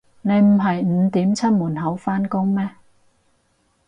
[0.23, 2.67] 你唔係五點出門口返工咩